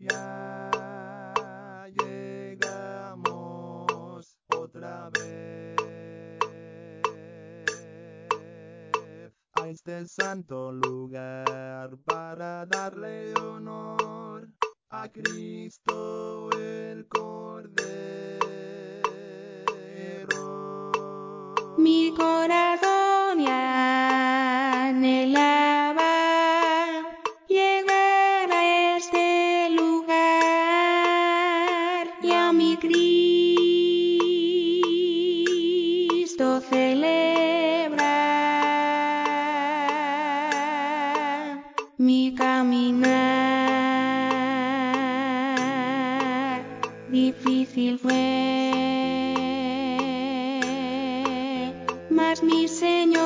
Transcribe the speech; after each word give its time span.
Ya 0.00 1.92
llegamos 1.94 3.44
otra 4.56 5.10
vez 5.10 5.76
a 9.60 9.68
este 9.68 10.08
santo 10.08 10.72
lugar 10.72 11.98
para 12.06 12.64
darle 12.64 13.34
honor 13.34 14.48
a 14.88 15.06
Cristo. 15.10 16.48
Cristo 32.80 33.20
celebra 36.62 38.14
mi 41.98 42.34
caminar. 42.34 43.10
Difícil 47.10 47.98
fue, 47.98 48.14
mas 52.08 52.42
mi 52.42 52.66
Señor. 52.66 53.19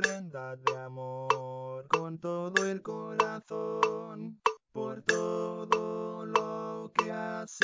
ofrenda 0.00 0.56
de 0.56 0.76
amor 0.78 1.86
con 1.88 2.18
todo 2.18 2.64
el 2.64 2.80
corazón 2.82 4.40
por 4.72 5.02
todo 5.02 6.24
lo 6.24 6.90
que 6.94 7.12
has 7.12 7.58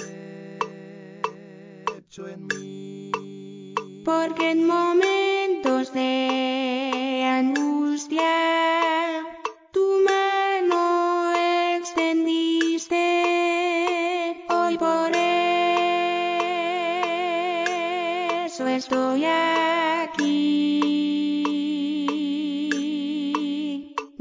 hecho 1.97 2.29
en 2.29 2.47
mí. 2.47 3.11
Porque 4.05 4.51
en 4.51 4.67
momentos 4.67 5.93
de 5.95 7.25
angustia 7.25 8.25
tu 9.73 10.05
mano 10.05 11.33
extendiste 11.79 12.97
hoy 14.51 14.77
por 14.79 15.11
eso 18.45 18.67
estoy 18.69 19.25
aquí 19.25 20.67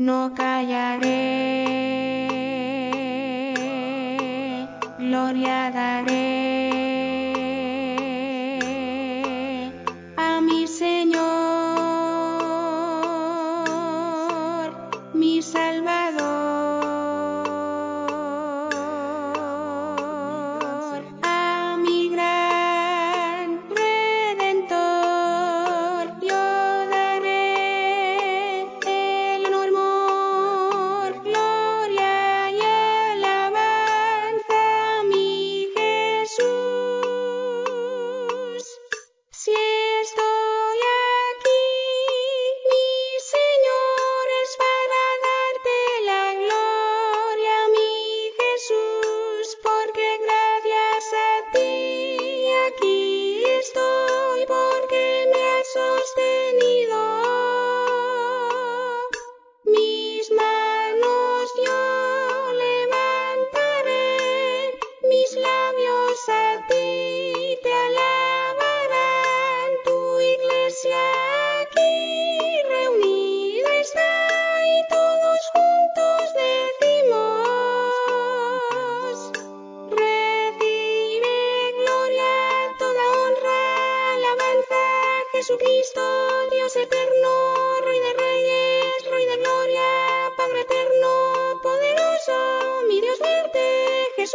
no 0.06 0.32
callaré, 0.36 1.10
gloria 5.00 5.72
daré. 5.72 6.35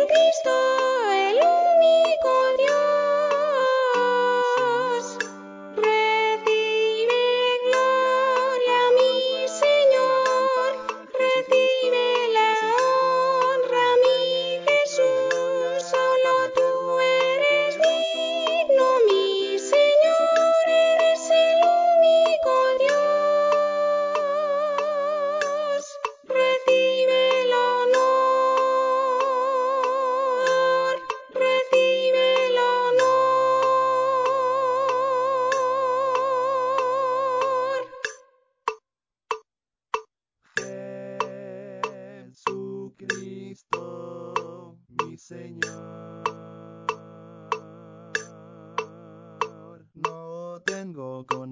Jesucristo, 0.00 0.50
el 1.12 1.36
único. 1.36 2.39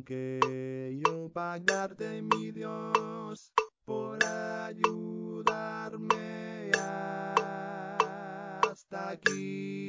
Quiero 0.08 1.30
pagarte, 1.34 2.22
mi 2.22 2.50
Dios, 2.50 3.52
por 3.84 4.18
ayudarme 4.24 5.92
hasta 8.66 9.10
aquí. 9.10 9.86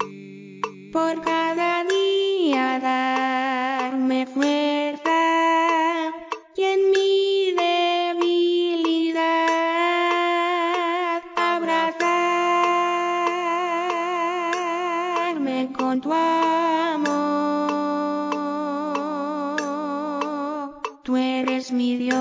mi 21.79 21.95
Dios, 21.95 22.19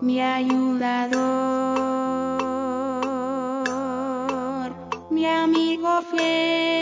mi 0.00 0.22
ayudador, 0.22 1.12
mi 5.10 5.26
amigo 5.26 6.00
fiel. 6.10 6.75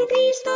Jesucristo. 0.00 0.49